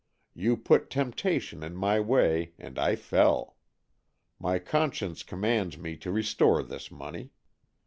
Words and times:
You 0.33 0.57
put 0.57 0.89
temptation 0.89 1.61
in 1.61 1.75
my 1.75 1.99
way 1.99 2.53
and 2.57 2.79
I 2.79 2.95
fell. 2.95 3.55
My 4.39 4.57
con 4.57 4.91
science 4.91 5.21
commands 5.21 5.77
me 5.77 5.95
to 5.97 6.11
restore 6.11 6.63
this 6.63 6.89
money. 6.89 7.29